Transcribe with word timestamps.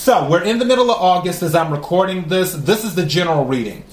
So 0.00 0.26
we're 0.30 0.44
in 0.44 0.58
the 0.58 0.64
middle 0.64 0.90
of 0.90 0.98
August 0.98 1.42
as 1.42 1.54
I'm 1.54 1.70
recording 1.70 2.26
this. 2.26 2.54
This 2.54 2.84
is 2.84 2.94
the 2.94 3.04
general 3.04 3.44
reading. 3.44 3.84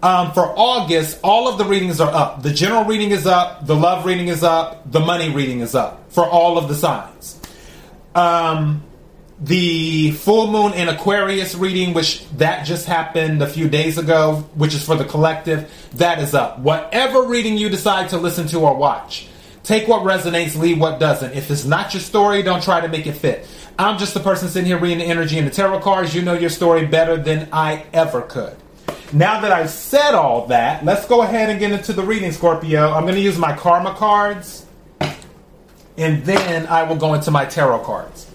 Um, 0.00 0.30
for 0.30 0.44
August, 0.56 1.18
all 1.24 1.48
of 1.48 1.58
the 1.58 1.64
readings 1.64 2.00
are 2.00 2.14
up. 2.14 2.44
The 2.44 2.52
general 2.52 2.84
reading 2.84 3.10
is 3.10 3.26
up, 3.26 3.66
the 3.66 3.74
love 3.74 4.06
reading 4.06 4.28
is 4.28 4.44
up, 4.44 4.88
the 4.92 5.00
money 5.00 5.28
reading 5.28 5.58
is 5.58 5.74
up 5.74 6.12
for 6.12 6.24
all 6.24 6.56
of 6.56 6.68
the 6.68 6.76
signs. 6.76 7.40
Um, 8.14 8.84
the 9.40 10.12
full 10.12 10.52
moon 10.52 10.72
in 10.72 10.88
Aquarius 10.88 11.56
reading, 11.56 11.94
which 11.94 12.24
that 12.36 12.64
just 12.64 12.86
happened 12.86 13.42
a 13.42 13.48
few 13.48 13.68
days 13.68 13.98
ago, 13.98 14.48
which 14.54 14.72
is 14.72 14.86
for 14.86 14.94
the 14.94 15.04
collective, 15.04 15.68
that 15.94 16.20
is 16.20 16.32
up. 16.32 16.60
Whatever 16.60 17.22
reading 17.24 17.56
you 17.56 17.70
decide 17.70 18.10
to 18.10 18.18
listen 18.18 18.46
to 18.46 18.60
or 18.60 18.76
watch, 18.76 19.26
take 19.64 19.88
what 19.88 20.02
resonates, 20.02 20.56
leave 20.56 20.78
what 20.78 21.00
doesn't. 21.00 21.32
If 21.32 21.50
it's 21.50 21.64
not 21.64 21.92
your 21.92 22.02
story, 22.02 22.42
don't 22.44 22.62
try 22.62 22.80
to 22.80 22.86
make 22.88 23.08
it 23.08 23.14
fit. 23.14 23.48
I'm 23.78 23.98
just 23.98 24.14
the 24.14 24.20
person 24.20 24.48
sitting 24.48 24.66
here 24.66 24.78
reading 24.78 24.98
the 24.98 25.04
energy 25.04 25.38
and 25.38 25.46
the 25.46 25.50
tarot 25.50 25.80
cards. 25.80 26.14
You 26.14 26.22
know 26.22 26.32
your 26.32 26.48
story 26.48 26.86
better 26.86 27.18
than 27.18 27.48
I 27.52 27.84
ever 27.92 28.22
could. 28.22 28.56
Now 29.12 29.40
that 29.42 29.52
I've 29.52 29.68
said 29.68 30.14
all 30.14 30.46
that, 30.46 30.84
let's 30.84 31.06
go 31.06 31.20
ahead 31.20 31.50
and 31.50 31.60
get 31.60 31.72
into 31.72 31.92
the 31.92 32.02
reading, 32.02 32.32
Scorpio. 32.32 32.90
I'm 32.90 33.02
going 33.02 33.14
to 33.16 33.20
use 33.20 33.36
my 33.36 33.54
karma 33.54 33.94
cards, 33.94 34.64
and 35.98 36.24
then 36.24 36.66
I 36.66 36.84
will 36.84 36.96
go 36.96 37.12
into 37.12 37.30
my 37.30 37.44
tarot 37.44 37.80
cards. 37.80 38.30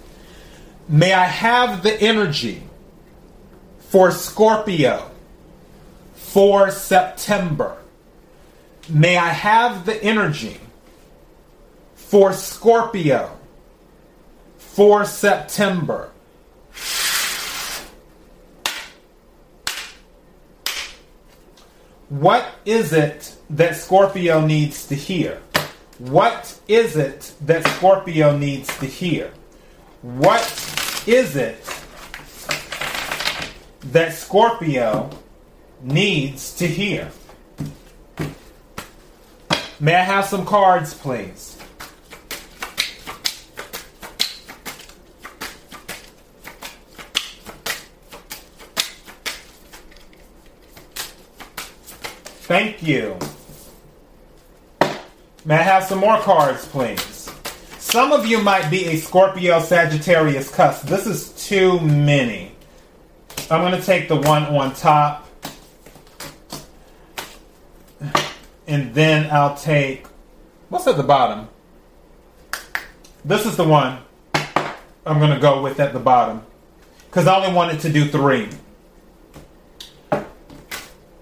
May 0.88 1.12
I 1.14 1.26
have 1.26 1.82
the 1.82 2.00
energy 2.00 2.64
for 3.80 4.12
Scorpio 4.12 5.10
for 6.14 6.70
September? 6.70 7.78
May 8.88 9.18
I 9.18 9.30
have 9.30 9.86
the 9.86 10.02
energy 10.04 10.60
for 11.96 12.32
Scorpio 12.32 13.38
for 14.74 15.04
September. 15.04 16.10
What 22.08 22.46
is 22.66 22.94
it 22.94 23.36
that 23.50 23.76
Scorpio 23.76 24.46
needs 24.46 24.88
to 24.88 24.96
hear? 24.96 25.42
What 25.98 26.58
is 26.68 26.96
it 26.96 27.34
that 27.42 27.68
Scorpio 27.68 28.38
needs 28.38 28.68
to 28.80 28.86
hear? 28.86 29.32
What 30.02 30.42
is 31.06 31.36
it 31.36 31.64
that 33.92 34.14
Scorpio 34.14 35.10
needs 35.82 36.56
to 36.56 36.68
hear? 36.68 37.12
May 39.82 39.96
I 39.96 40.04
have 40.04 40.26
some 40.26 40.46
cards, 40.46 40.94
please? 40.94 41.51
Thank 52.52 52.84
you. 52.84 53.18
May 55.46 55.56
I 55.56 55.62
have 55.62 55.86
some 55.86 56.00
more 56.00 56.18
cards, 56.20 56.68
please? 56.68 57.32
Some 57.80 58.12
of 58.12 58.26
you 58.26 58.42
might 58.42 58.70
be 58.70 58.88
a 58.88 58.98
Scorpio 58.98 59.62
Sagittarius 59.62 60.54
cusp. 60.54 60.86
This 60.86 61.08
is 61.08 61.30
too 61.48 61.80
many. 61.80 62.52
I'm 63.50 63.62
going 63.62 63.80
to 63.80 63.82
take 63.82 64.10
the 64.10 64.18
one 64.18 64.44
on 64.48 64.74
top. 64.74 65.30
And 68.68 68.94
then 68.94 69.32
I'll 69.32 69.56
take. 69.56 70.06
What's 70.68 70.88
at 70.88 70.98
the 70.98 71.04
bottom? 71.04 71.48
This 73.24 73.46
is 73.46 73.56
the 73.56 73.64
one 73.64 74.00
I'm 75.06 75.20
going 75.20 75.32
to 75.32 75.40
go 75.40 75.62
with 75.62 75.80
at 75.80 75.94
the 75.94 76.00
bottom. 76.00 76.44
Because 77.06 77.28
I 77.28 77.38
only 77.38 77.54
wanted 77.54 77.80
to 77.80 77.94
do 77.94 78.10
three. 78.10 78.50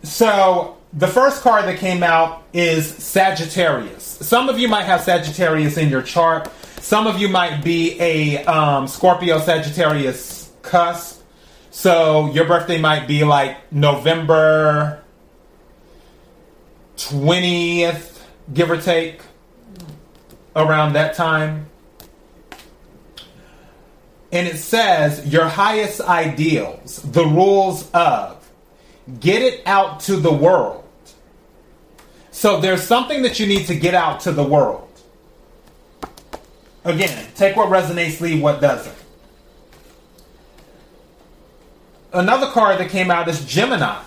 So 0.02 0.79
the 0.94 1.08
first 1.08 1.44
card 1.44 1.66
that 1.66 1.78
came 1.78 2.02
out 2.02 2.44
is 2.52 2.88
Sagittarius. 2.88 4.04
Some 4.04 4.50
of 4.50 4.58
you 4.60 4.68
might 4.68 4.84
have 4.84 5.02
Sagittarius 5.02 5.78
in 5.78 5.90
your 5.90 6.02
chart. 6.02 6.50
Some 6.80 7.06
of 7.06 7.20
you 7.20 7.30
might 7.30 7.64
be 7.64 8.00
a 8.00 8.44
um, 8.46 8.88
Scorpio 8.88 9.40
Sagittarius 9.40 10.52
cusp. 10.62 11.22
So 11.70 12.32
your 12.32 12.46
birthday 12.46 12.80
might 12.80 13.08
be 13.08 13.24
like 13.24 13.72
November 13.72 15.04
20th, 16.98 18.22
give 18.54 18.72
or 18.72 18.82
take, 18.82 19.22
around 20.56 20.94
that 20.94 21.16
time. 21.16 21.68
And 24.32 24.48
it 24.48 24.58
says, 24.58 25.26
Your 25.26 25.46
highest 25.46 26.02
ideals, 26.02 27.02
the 27.04 27.26
rules 27.26 27.90
of, 27.92 28.50
get 29.20 29.42
it 29.42 29.62
out 29.66 30.02
to 30.02 30.18
the 30.18 30.32
world. 30.32 30.79
So 32.40 32.62
there's 32.62 32.84
something 32.84 33.24
that 33.24 33.38
you 33.38 33.46
need 33.48 33.68
to 33.68 33.76
get 33.76 33.94
out 33.94 34.22
to 34.22 34.32
the 34.32 34.46
world. 34.46 34.88
Again, 36.86 37.28
take 37.36 37.58
what 37.58 37.68
resonates, 37.68 38.22
leave 38.22 38.42
what 38.42 38.62
doesn't. 38.62 38.96
Another 42.14 42.48
card 42.48 42.80
that 42.80 42.92
came 42.92 43.12
out 43.12 43.28
is 43.28 43.44
Gemini. 43.44 44.02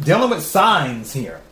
Dealing 0.00 0.30
with 0.30 0.42
signs 0.42 1.12
here. 1.12 1.42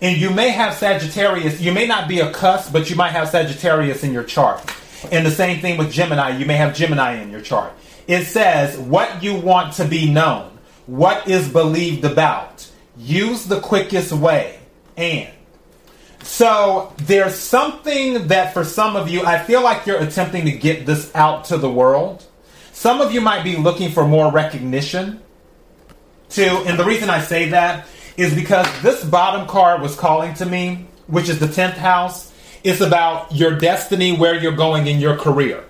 And 0.00 0.16
you 0.20 0.30
may 0.30 0.50
have 0.50 0.74
Sagittarius, 0.74 1.60
you 1.60 1.72
may 1.72 1.88
not 1.88 2.06
be 2.06 2.20
a 2.20 2.30
cusp, 2.30 2.72
but 2.72 2.88
you 2.88 2.94
might 2.94 3.10
have 3.10 3.28
Sagittarius 3.28 4.04
in 4.04 4.12
your 4.12 4.22
chart. 4.22 4.72
And 5.10 5.26
the 5.26 5.32
same 5.32 5.60
thing 5.60 5.78
with 5.78 5.90
Gemini, 5.90 6.38
you 6.38 6.46
may 6.46 6.54
have 6.54 6.76
Gemini 6.76 7.14
in 7.14 7.32
your 7.32 7.40
chart. 7.40 7.72
It 8.06 8.26
says 8.26 8.78
what 8.78 9.20
you 9.20 9.34
want 9.34 9.72
to 9.74 9.84
be 9.84 10.08
known 10.08 10.56
what 10.86 11.26
is 11.26 11.48
believed 11.48 12.04
about. 12.04 12.70
Use 12.96 13.46
the 13.46 13.60
quickest 13.60 14.12
way. 14.12 14.60
And 14.96 15.30
so 16.22 16.92
there's 16.98 17.34
something 17.34 18.28
that 18.28 18.54
for 18.54 18.64
some 18.64 18.96
of 18.96 19.08
you, 19.08 19.24
I 19.24 19.38
feel 19.38 19.62
like 19.62 19.86
you're 19.86 20.00
attempting 20.00 20.44
to 20.44 20.52
get 20.52 20.86
this 20.86 21.10
out 21.14 21.46
to 21.46 21.58
the 21.58 21.70
world. 21.70 22.24
Some 22.72 23.00
of 23.00 23.12
you 23.12 23.20
might 23.20 23.42
be 23.44 23.56
looking 23.56 23.90
for 23.90 24.06
more 24.06 24.30
recognition 24.30 25.20
too. 26.28 26.62
And 26.66 26.78
the 26.78 26.84
reason 26.84 27.10
I 27.10 27.20
say 27.20 27.50
that 27.50 27.86
is 28.16 28.34
because 28.34 28.66
this 28.82 29.04
bottom 29.04 29.46
card 29.46 29.80
was 29.80 29.96
calling 29.96 30.34
to 30.34 30.46
me, 30.46 30.86
which 31.06 31.28
is 31.28 31.38
the 31.38 31.46
10th 31.46 31.74
house. 31.74 32.32
It's 32.64 32.80
about 32.80 33.34
your 33.34 33.58
destiny, 33.58 34.16
where 34.16 34.34
you're 34.34 34.56
going 34.56 34.86
in 34.86 35.00
your 35.00 35.16
career. 35.16 35.64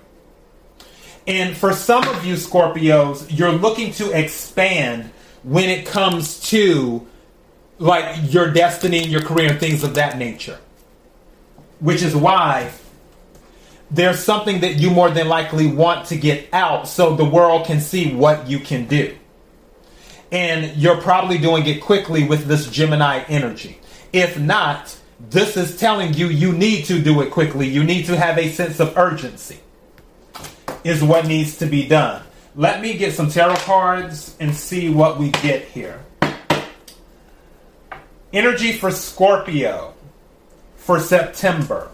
And 1.25 1.55
for 1.55 1.73
some 1.73 2.07
of 2.07 2.25
you 2.25 2.35
Scorpios, 2.35 3.25
you're 3.29 3.51
looking 3.51 3.93
to 3.93 4.11
expand 4.11 5.09
when 5.43 5.69
it 5.69 5.85
comes 5.85 6.39
to 6.49 7.07
like 7.79 8.31
your 8.33 8.51
destiny 8.51 9.03
and 9.03 9.11
your 9.11 9.21
career 9.21 9.51
and 9.51 9.59
things 9.59 9.83
of 9.83 9.95
that 9.95 10.17
nature. 10.17 10.59
Which 11.79 12.01
is 12.01 12.15
why 12.15 12.71
there's 13.91 14.19
something 14.23 14.61
that 14.61 14.79
you 14.79 14.89
more 14.89 15.11
than 15.11 15.27
likely 15.27 15.67
want 15.67 16.07
to 16.07 16.17
get 16.17 16.47
out 16.53 16.87
so 16.87 17.15
the 17.15 17.25
world 17.25 17.65
can 17.65 17.79
see 17.79 18.13
what 18.13 18.47
you 18.47 18.59
can 18.59 18.87
do. 18.87 19.15
And 20.31 20.75
you're 20.77 20.99
probably 20.99 21.37
doing 21.37 21.65
it 21.67 21.81
quickly 21.81 22.27
with 22.27 22.45
this 22.45 22.67
Gemini 22.67 23.23
energy. 23.27 23.79
If 24.11 24.39
not, 24.39 24.97
this 25.19 25.57
is 25.57 25.77
telling 25.77 26.13
you 26.13 26.27
you 26.27 26.53
need 26.53 26.85
to 26.85 26.99
do 27.01 27.21
it 27.21 27.31
quickly. 27.31 27.67
You 27.67 27.83
need 27.83 28.05
to 28.05 28.17
have 28.17 28.37
a 28.37 28.49
sense 28.49 28.79
of 28.79 28.97
urgency 28.97 29.59
is 30.83 31.03
what 31.03 31.27
needs 31.27 31.57
to 31.57 31.65
be 31.65 31.87
done. 31.87 32.21
Let 32.55 32.81
me 32.81 32.97
get 32.97 33.13
some 33.13 33.29
tarot 33.29 33.55
cards 33.57 34.35
and 34.39 34.53
see 34.53 34.89
what 34.89 35.17
we 35.17 35.29
get 35.31 35.63
here. 35.65 35.99
Energy 38.33 38.73
for 38.73 38.89
Scorpio 38.89 39.93
for 40.75 40.99
September. 40.99 41.91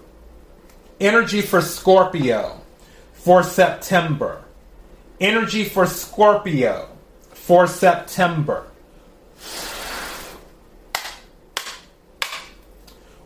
Energy 0.97 1.41
for 1.41 1.59
Scorpio 1.59 2.61
for 3.11 3.43
September. 3.43 4.45
Energy 5.19 5.65
for 5.65 5.85
Scorpio 5.85 6.87
for 7.31 7.67
September. 7.67 8.65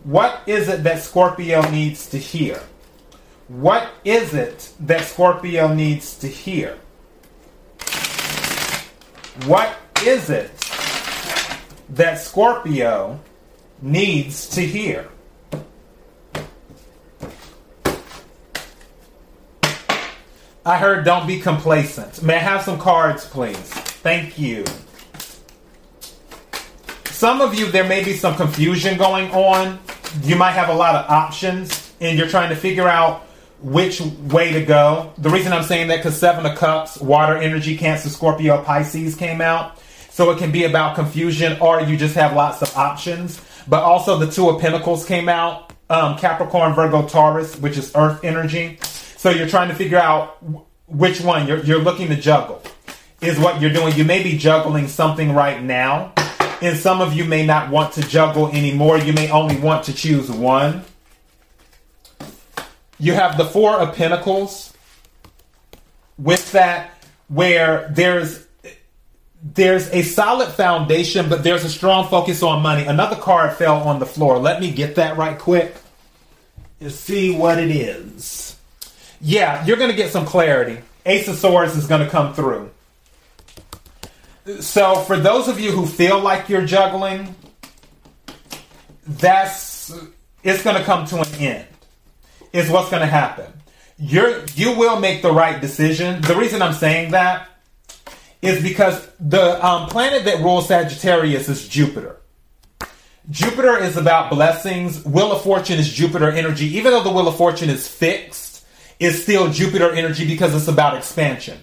What 0.04 0.42
is 0.48 0.68
it 0.68 0.82
that 0.82 1.04
Scorpio 1.04 1.70
needs 1.70 2.10
to 2.10 2.18
hear? 2.18 2.64
What 3.48 3.90
is 4.04 4.34
it 4.34 4.72
that 4.80 5.02
Scorpio 5.02 5.72
needs 5.72 6.18
to 6.18 6.28
hear? 6.28 6.80
What 9.46 9.78
is 10.04 10.32
it 10.32 10.50
that 11.94 12.20
Scorpio 12.20 13.20
needs 13.82 14.50
to 14.50 14.62
hear? 14.62 15.10
I 20.66 20.78
heard 20.78 21.04
don't 21.04 21.28
be 21.28 21.40
complacent. 21.40 22.24
May 22.24 22.36
I 22.36 22.40
have 22.40 22.62
some 22.62 22.80
cards, 22.80 23.26
please? 23.26 23.58
Thank 23.58 24.40
you. 24.40 24.64
Some 27.06 27.42
of 27.42 27.54
you, 27.54 27.70
there 27.70 27.84
may 27.84 28.04
be 28.04 28.14
some 28.14 28.36
confusion 28.36 28.98
going 28.98 29.30
on. 29.32 29.80
You 30.24 30.36
might 30.36 30.52
have 30.52 30.70
a 30.70 30.74
lot 30.74 30.96
of 30.96 31.10
options 31.10 31.94
and 32.00 32.18
you're 32.18 32.28
trying 32.28 32.50
to 32.50 32.56
figure 32.56 32.88
out 32.88 33.24
which 33.62 34.02
way 34.02 34.54
to 34.54 34.64
go. 34.64 35.14
The 35.18 35.30
reason 35.30 35.54
I'm 35.54 35.64
saying 35.64 35.88
that 35.88 35.98
because 35.98 36.18
Seven 36.18 36.46
of 36.46 36.58
Cups, 36.58 37.00
Water 37.00 37.38
Energy, 37.38 37.78
Cancer, 37.78 38.10
Scorpio, 38.10 38.62
Pisces 38.64 39.16
came 39.16 39.42
out. 39.42 39.78
So 40.14 40.30
it 40.30 40.38
can 40.38 40.52
be 40.52 40.66
about 40.66 40.94
confusion 40.94 41.60
or 41.60 41.82
you 41.82 41.98
just 41.98 42.14
have 42.14 42.36
lots 42.36 42.62
of 42.62 42.78
options. 42.78 43.42
But 43.68 43.82
also 43.82 44.20
the 44.20 44.30
Two 44.30 44.48
of 44.48 44.62
Pentacles 44.62 45.08
came 45.08 45.28
out. 45.28 45.74
Um, 45.90 46.20
Capricorn, 46.20 46.76
Virgo, 46.76 47.08
Taurus, 47.08 47.56
which 47.56 47.80
is 47.80 47.92
Earth 47.96 48.24
energy. 48.24 48.78
So 49.18 49.32
you're 49.32 49.48
trying 49.48 49.70
to 49.70 49.76
figure 49.76 49.98
out 49.98 50.38
which 50.86 51.20
one 51.20 51.48
you're, 51.48 51.64
you're 51.64 51.80
looking 51.80 52.10
to 52.10 52.16
juggle 52.16 52.62
is 53.22 53.40
what 53.40 53.60
you're 53.60 53.74
doing. 53.74 53.96
You 53.96 54.04
may 54.04 54.22
be 54.22 54.38
juggling 54.38 54.88
something 54.88 55.34
right 55.34 55.64
now 55.64 56.14
and 56.62 56.78
some 56.78 57.02
of 57.02 57.14
you 57.14 57.26
may 57.26 57.44
not 57.44 57.72
want 57.72 57.94
to 57.94 58.04
juggle 58.04 58.50
anymore. 58.50 59.00
You 59.00 59.14
may 59.14 59.32
only 59.32 59.60
want 59.60 59.86
to 59.86 59.94
choose 59.94 60.30
one. 60.30 60.84
You 63.00 63.14
have 63.14 63.36
the 63.36 63.46
Four 63.46 63.80
of 63.80 63.96
Pentacles 63.96 64.74
with 66.20 66.52
that, 66.52 66.92
where 67.30 67.92
there's 67.96 68.43
there's 69.44 69.90
a 69.90 70.04
solid 70.04 70.50
foundation, 70.54 71.28
but 71.28 71.44
there's 71.44 71.66
a 71.66 71.70
strong 71.70 72.08
focus 72.08 72.42
on 72.42 72.62
money. 72.62 72.86
Another 72.86 73.18
card 73.18 73.58
fell 73.58 73.78
on 73.84 74.00
the 74.00 74.06
floor. 74.06 74.40
Let 74.40 74.62
me 74.62 74.72
get 74.72 74.96
that 74.96 75.18
right 75.18 75.38
quick 75.38 75.76
and 76.80 76.92
see 76.92 77.36
what 77.36 77.60
it 77.60 77.70
is. 77.70 78.58
Yeah, 79.20 79.66
you're 79.66 79.78
going 79.78 79.90
to 79.90 79.98
get 79.98 80.12
some 80.12 80.26
clarity. 80.26 80.80
Ace 81.06 81.28
of 81.28 81.36
Swords 81.36 81.76
is 81.76 81.88
going 81.88 82.02
to 82.02 82.10
come 82.10 82.34
through. 82.34 82.72
So, 84.62 84.96
for 84.96 85.18
those 85.18 85.48
of 85.48 85.60
you 85.60 85.72
who 85.72 85.86
feel 85.86 86.20
like 86.20 86.50
you're 86.50 86.66
juggling, 86.66 87.36
that's 89.06 89.94
it's 90.44 90.64
going 90.64 90.78
to 90.78 90.84
come 90.84 91.06
to 91.08 91.20
an 91.20 91.34
end. 91.36 91.68
Is 92.52 92.70
what's 92.70 92.90
going 92.90 93.02
to 93.02 93.08
happen. 93.08 93.52
You're 93.98 94.44
you 94.56 94.78
will 94.78 95.00
make 95.00 95.22
the 95.22 95.32
right 95.32 95.60
decision. 95.60 96.22
The 96.22 96.36
reason 96.36 96.62
I'm 96.62 96.74
saying 96.74 97.12
that 97.12 97.50
is 98.44 98.62
because 98.62 99.08
the 99.20 99.66
um, 99.66 99.90
planet 99.90 100.26
that 100.26 100.40
rules 100.40 100.68
Sagittarius 100.68 101.50
is 101.50 101.68
Jupiter. 101.68 102.18
Jupiter 103.30 103.78
is 103.78 103.96
about 103.96 104.30
blessings. 104.30 105.04
Wheel 105.06 105.32
of 105.32 105.42
Fortune 105.44 105.80
is 105.80 105.92
Jupiter 105.92 106.30
energy. 106.30 106.66
Even 106.78 106.92
though 106.92 107.04
the 107.04 107.12
Wheel 107.12 107.28
of 107.28 107.38
Fortune 107.38 107.70
is 107.70 107.88
fixed, 107.88 108.66
it's 109.00 109.22
still 109.22 109.50
Jupiter 109.50 109.92
energy 109.92 110.28
because 110.28 110.54
it's 110.54 110.68
about 110.68 110.98
expansion 110.98 111.58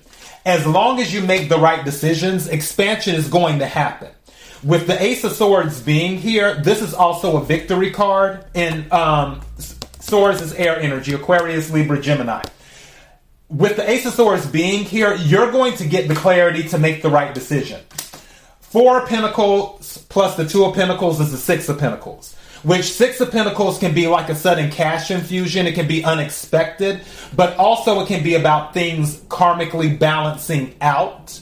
as 0.45 0.67
long 0.67 1.01
as 1.01 1.13
you 1.13 1.23
make 1.23 1.49
the 1.49 1.59
right 1.59 1.85
decisions, 1.85 2.49
expansion 2.49 3.15
is 3.15 3.29
going 3.29 3.59
to 3.59 3.67
happen. 3.67 4.11
With 4.63 4.87
the 4.87 5.01
Ace 5.03 5.25
of 5.25 5.33
Swords 5.33 5.81
being 5.81 6.19
here, 6.19 6.55
this 6.55 6.83
is 6.83 6.95
also 6.95 7.37
a 7.37 7.45
victory 7.45 7.91
card. 7.91 8.45
And 8.55 8.91
um, 8.93 9.41
Swords 10.01 10.41
is 10.41 10.53
air 10.55 10.79
energy, 10.79 11.13
Aquarius, 11.13 11.71
Libra, 11.71 12.01
Gemini. 12.01 12.43
With 13.51 13.77
the 13.77 13.91
Ace 13.91 14.07
of 14.07 14.15
Swords 14.15 14.47
being 14.47 14.85
here, 14.85 15.15
you're 15.15 15.51
going 15.51 15.77
to 15.79 15.87
get 15.87 16.09
the 16.09 16.15
clarity 16.15 16.69
to 16.69 16.79
make 16.79 17.03
the 17.03 17.11
right 17.11 17.35
decision. 17.35 17.83
Four 18.61 19.07
Pentacles 19.07 19.99
plus 20.09 20.37
the 20.37 20.47
Two 20.47 20.65
of 20.65 20.75
Pentacles 20.75 21.21
is 21.21 21.33
the 21.33 21.37
Six 21.37 21.69
of 21.69 21.79
Pentacles 21.79 22.37
which 22.63 22.93
Six 22.93 23.21
of 23.21 23.31
Pentacles 23.31 23.79
can 23.79 23.95
be 23.95 24.07
like 24.07 24.29
a 24.29 24.35
sudden 24.35 24.71
cash 24.71 25.11
infusion. 25.11 25.67
It 25.67 25.75
can 25.75 25.89
be 25.89 26.05
unexpected, 26.05 27.01
but 27.35 27.57
also 27.57 28.01
it 28.01 28.07
can 28.07 28.23
be 28.23 28.35
about 28.35 28.75
things 28.75 29.17
karmically 29.23 29.99
balancing 29.99 30.75
out. 30.81 31.41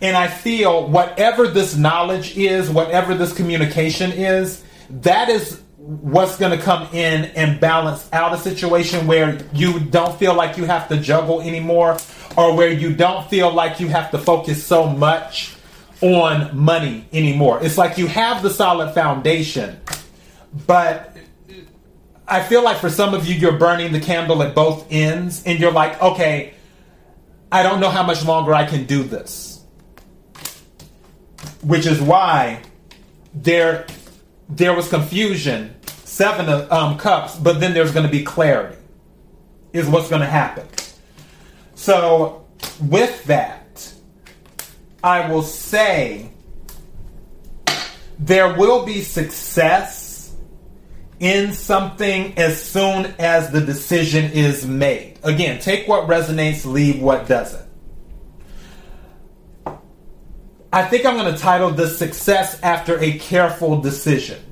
And 0.00 0.16
I 0.16 0.28
feel 0.28 0.88
whatever 0.88 1.48
this 1.48 1.74
knowledge 1.76 2.36
is, 2.36 2.68
whatever 2.68 3.14
this 3.14 3.32
communication 3.32 4.12
is, 4.12 4.62
that 4.90 5.30
is 5.30 5.62
what's 5.86 6.36
going 6.36 6.56
to 6.56 6.62
come 6.62 6.88
in 6.92 7.26
and 7.36 7.60
balance 7.60 8.08
out 8.12 8.34
a 8.34 8.38
situation 8.38 9.06
where 9.06 9.38
you 9.52 9.78
don't 9.78 10.18
feel 10.18 10.34
like 10.34 10.56
you 10.56 10.64
have 10.64 10.88
to 10.88 10.96
juggle 10.96 11.40
anymore 11.40 11.96
or 12.36 12.56
where 12.56 12.70
you 12.70 12.94
don't 12.94 13.28
feel 13.30 13.52
like 13.52 13.78
you 13.78 13.88
have 13.88 14.10
to 14.10 14.18
focus 14.18 14.64
so 14.64 14.88
much 14.88 15.54
on 16.00 16.56
money 16.56 17.06
anymore. 17.12 17.60
It's 17.62 17.78
like 17.78 17.98
you 17.98 18.06
have 18.08 18.42
the 18.42 18.50
solid 18.50 18.92
foundation 18.94 19.80
but 20.66 21.16
I 22.26 22.42
feel 22.42 22.62
like 22.62 22.78
for 22.78 22.88
some 22.88 23.14
of 23.14 23.26
you, 23.26 23.34
you're 23.34 23.58
burning 23.58 23.92
the 23.92 24.00
candle 24.00 24.42
at 24.42 24.54
both 24.54 24.86
ends, 24.90 25.42
and 25.44 25.60
you're 25.60 25.72
like, 25.72 26.00
okay, 26.00 26.54
I 27.52 27.62
don't 27.62 27.80
know 27.80 27.90
how 27.90 28.02
much 28.02 28.24
longer 28.24 28.54
I 28.54 28.64
can 28.64 28.84
do 28.86 29.02
this. 29.02 29.64
Which 31.62 31.86
is 31.86 32.00
why 32.00 32.62
there 33.34 33.86
there 34.48 34.74
was 34.74 34.88
confusion, 34.88 35.74
seven 36.16 36.48
of 36.48 36.72
um, 36.72 36.96
cups, 36.96 37.36
but 37.36 37.60
then 37.60 37.74
there's 37.74 37.92
going 37.92 38.06
to 38.06 38.10
be 38.10 38.24
clarity. 38.24 38.78
Is 39.74 39.86
what's 39.86 40.08
going 40.08 40.22
to 40.22 40.26
happen. 40.26 40.66
So 41.74 42.46
with 42.80 43.24
that, 43.24 43.92
I 45.04 45.30
will 45.30 45.42
say 45.42 46.30
there 48.18 48.56
will 48.56 48.86
be 48.86 49.02
success 49.02 50.34
in 51.20 51.52
something 51.52 52.38
as 52.38 52.62
soon 52.62 53.14
as 53.18 53.50
the 53.50 53.60
decision 53.60 54.32
is 54.32 54.66
made. 54.66 55.18
Again, 55.22 55.60
take 55.60 55.86
what 55.86 56.08
resonates, 56.08 56.64
leave 56.64 57.02
what 57.02 57.28
doesn't. 57.28 57.68
I 60.72 60.84
think 60.84 61.04
I'm 61.04 61.16
going 61.16 61.34
to 61.34 61.38
title 61.38 61.70
this 61.70 61.98
Success 61.98 62.58
After 62.62 62.98
a 62.98 63.18
Careful 63.18 63.82
Decision 63.82 64.42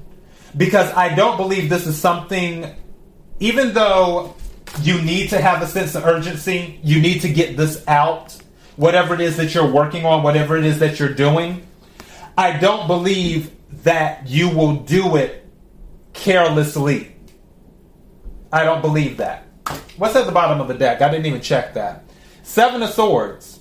because 0.56 0.92
I 0.92 1.14
don't 1.14 1.36
believe 1.36 1.68
this 1.68 1.86
is 1.86 1.98
something, 1.98 2.74
even 3.40 3.74
though 3.74 4.36
you 4.82 5.00
need 5.02 5.30
to 5.30 5.40
have 5.40 5.62
a 5.62 5.66
sense 5.66 5.94
of 5.94 6.04
urgency, 6.04 6.80
you 6.82 7.00
need 7.00 7.20
to 7.20 7.28
get 7.28 7.56
this 7.56 7.86
out, 7.86 8.36
whatever 8.76 9.14
it 9.14 9.20
is 9.20 9.36
that 9.36 9.54
you're 9.54 9.70
working 9.70 10.04
on, 10.04 10.22
whatever 10.22 10.56
it 10.56 10.64
is 10.64 10.78
that 10.80 10.98
you're 10.98 11.12
doing. 11.14 11.66
I 12.36 12.58
don't 12.58 12.86
believe 12.86 13.50
that 13.84 14.28
you 14.28 14.48
will 14.48 14.76
do 14.76 15.16
it 15.16 15.46
carelessly. 16.12 17.14
I 18.52 18.64
don't 18.64 18.80
believe 18.80 19.18
that. 19.18 19.46
What's 19.96 20.16
at 20.16 20.26
the 20.26 20.32
bottom 20.32 20.60
of 20.60 20.68
the 20.68 20.74
deck? 20.74 21.02
I 21.02 21.10
didn't 21.10 21.26
even 21.26 21.40
check 21.40 21.74
that. 21.74 22.04
Seven 22.42 22.82
of 22.82 22.90
Swords. 22.90 23.60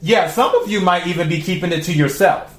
Yeah, 0.00 0.28
some 0.28 0.54
of 0.54 0.70
you 0.70 0.80
might 0.80 1.06
even 1.06 1.28
be 1.28 1.40
keeping 1.40 1.72
it 1.72 1.84
to 1.84 1.92
yourself. 1.92 2.58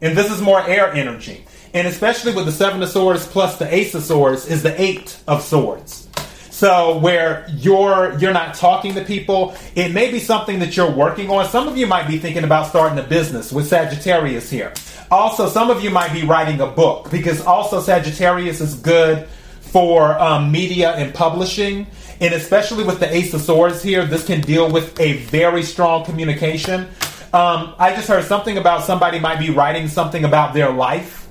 And 0.00 0.16
this 0.16 0.30
is 0.30 0.40
more 0.40 0.60
air 0.60 0.92
energy. 0.92 1.44
And 1.76 1.86
especially 1.86 2.34
with 2.34 2.46
the 2.46 2.52
Seven 2.52 2.82
of 2.82 2.88
Swords 2.88 3.26
plus 3.26 3.58
the 3.58 3.72
Ace 3.72 3.94
of 3.94 4.02
Swords 4.02 4.46
is 4.46 4.62
the 4.62 4.80
Eight 4.80 5.20
of 5.28 5.42
Swords. 5.42 6.08
So 6.48 6.96
where 7.00 7.44
you're 7.50 8.16
you're 8.18 8.32
not 8.32 8.54
talking 8.54 8.94
to 8.94 9.04
people, 9.04 9.54
it 9.74 9.92
may 9.92 10.10
be 10.10 10.18
something 10.18 10.58
that 10.60 10.74
you're 10.74 10.90
working 10.90 11.28
on. 11.28 11.46
Some 11.50 11.68
of 11.68 11.76
you 11.76 11.86
might 11.86 12.08
be 12.08 12.16
thinking 12.16 12.44
about 12.44 12.68
starting 12.68 12.98
a 12.98 13.02
business 13.02 13.52
with 13.52 13.68
Sagittarius 13.68 14.48
here. 14.48 14.72
Also, 15.10 15.50
some 15.50 15.68
of 15.68 15.84
you 15.84 15.90
might 15.90 16.14
be 16.14 16.22
writing 16.22 16.62
a 16.62 16.66
book 16.66 17.10
because 17.10 17.42
also 17.42 17.82
Sagittarius 17.82 18.62
is 18.62 18.76
good 18.76 19.28
for 19.60 20.18
um, 20.18 20.50
media 20.50 20.92
and 20.92 21.12
publishing. 21.12 21.86
And 22.22 22.32
especially 22.32 22.84
with 22.84 23.00
the 23.00 23.14
Ace 23.14 23.34
of 23.34 23.42
Swords 23.42 23.82
here, 23.82 24.06
this 24.06 24.26
can 24.26 24.40
deal 24.40 24.72
with 24.72 24.98
a 24.98 25.18
very 25.24 25.62
strong 25.62 26.06
communication. 26.06 26.88
Um, 27.34 27.74
I 27.78 27.92
just 27.94 28.08
heard 28.08 28.24
something 28.24 28.56
about 28.56 28.84
somebody 28.84 29.18
might 29.18 29.38
be 29.38 29.50
writing 29.50 29.88
something 29.88 30.24
about 30.24 30.54
their 30.54 30.72
life 30.72 31.25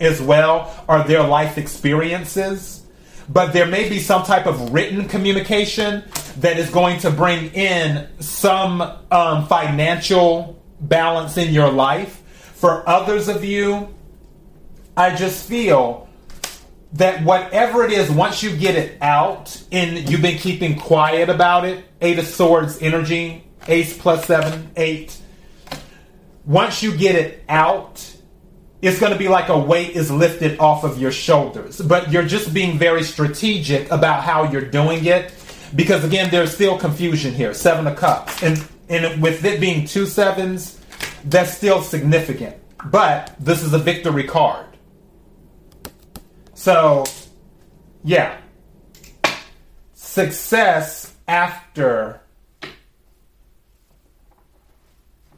as 0.00 0.20
well 0.20 0.84
or 0.88 1.02
their 1.02 1.22
life 1.22 1.58
experiences. 1.58 2.84
But 3.28 3.52
there 3.52 3.66
may 3.66 3.88
be 3.88 3.98
some 3.98 4.22
type 4.22 4.46
of 4.46 4.72
written 4.72 5.08
communication 5.08 6.04
that 6.38 6.58
is 6.58 6.70
going 6.70 7.00
to 7.00 7.10
bring 7.10 7.52
in 7.54 8.08
some 8.20 8.82
um, 9.10 9.46
financial 9.46 10.62
balance 10.80 11.36
in 11.36 11.52
your 11.52 11.70
life 11.70 12.22
for 12.56 12.88
others 12.88 13.28
of 13.28 13.44
you, 13.44 13.94
I 14.96 15.14
just 15.14 15.46
feel 15.46 16.08
that 16.94 17.22
whatever 17.22 17.84
it 17.84 17.92
is, 17.92 18.10
once 18.10 18.42
you 18.42 18.56
get 18.56 18.76
it 18.76 18.96
out 19.02 19.62
and 19.70 20.08
you've 20.08 20.22
been 20.22 20.38
keeping 20.38 20.78
quiet 20.78 21.28
about 21.28 21.66
it, 21.66 21.84
Eight 22.00 22.18
of 22.18 22.26
Swords 22.26 22.80
energy, 22.80 23.44
Ace 23.68 23.98
plus 23.98 24.24
seven, 24.24 24.70
eight. 24.76 25.18
Once 26.46 26.82
you 26.82 26.96
get 26.96 27.14
it 27.14 27.44
out, 27.46 28.15
it's 28.82 29.00
going 29.00 29.12
to 29.12 29.18
be 29.18 29.28
like 29.28 29.48
a 29.48 29.58
weight 29.58 29.90
is 29.90 30.10
lifted 30.10 30.58
off 30.60 30.84
of 30.84 31.00
your 31.00 31.10
shoulders. 31.10 31.80
But 31.80 32.12
you're 32.12 32.24
just 32.26 32.52
being 32.52 32.78
very 32.78 33.02
strategic 33.02 33.90
about 33.90 34.22
how 34.22 34.50
you're 34.50 34.60
doing 34.60 35.04
it. 35.06 35.32
Because 35.74 36.04
again, 36.04 36.30
there's 36.30 36.54
still 36.54 36.78
confusion 36.78 37.34
here. 37.34 37.54
Seven 37.54 37.86
of 37.86 37.96
Cups. 37.96 38.42
And, 38.42 38.62
and 38.88 39.22
with 39.22 39.44
it 39.44 39.60
being 39.60 39.86
two 39.86 40.06
sevens, 40.06 40.80
that's 41.24 41.56
still 41.56 41.82
significant. 41.82 42.56
But 42.84 43.34
this 43.40 43.62
is 43.62 43.72
a 43.72 43.78
victory 43.78 44.24
card. 44.24 44.66
So, 46.54 47.04
yeah. 48.04 48.38
Success 49.94 51.14
after 51.26 52.20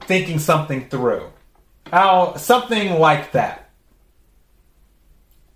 thinking 0.02 0.38
something 0.38 0.88
through. 0.88 1.30
I'll, 1.92 2.36
something 2.38 2.98
like 2.98 3.32
that. 3.32 3.70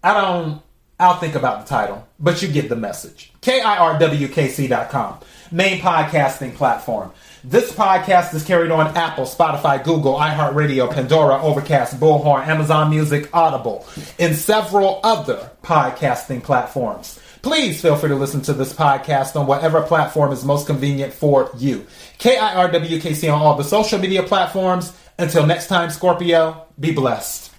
I 0.03 0.15
don't, 0.15 0.63
I'll 0.99 1.19
think 1.19 1.35
about 1.35 1.65
the 1.65 1.69
title, 1.69 2.07
but 2.19 2.43
you 2.43 2.49
get 2.49 2.69
the 2.69 2.77
message. 2.77 3.33
KIRWKC.com, 3.43 5.19
main 5.51 5.81
podcasting 5.81 6.55
platform. 6.55 7.13
This 7.45 7.73
podcast 7.73 8.35
is 8.35 8.45
carried 8.45 8.71
on 8.71 8.97
Apple, 8.97 9.25
Spotify, 9.25 9.83
Google, 9.83 10.15
iHeartRadio, 10.15 10.93
Pandora, 10.93 11.43
Overcast, 11.43 11.99
Bullhorn, 11.99 12.47
Amazon 12.47 12.91
Music, 12.91 13.29
Audible, 13.35 13.85
and 14.21 14.37
several 14.37 15.01
other 15.03 15.51
podcasting 15.65 16.43
platforms. 16.43 17.19
Please 17.43 17.83
feel 17.83 17.97
free 17.97 18.11
to 18.11 18.15
listen 18.15 18.41
to 18.43 18.53
this 18.53 18.73
podcast 18.73 19.35
on 19.35 19.49
whatever 19.49 19.83
platform 19.83 20.33
is 20.33 20.45
most 20.45 20.69
convenient 20.69 21.13
for 21.13 21.51
you. 21.57 21.85
KIRWKC 22.21 23.33
on 23.33 23.43
all 23.43 23.57
the 23.57 23.65
social 23.65 23.99
media 23.99 24.23
platforms. 24.23 24.93
Until 25.23 25.47
next 25.47 25.69
time, 25.69 25.89
Scorpio, 25.91 26.67
be 26.81 26.91
blessed. 26.91 27.52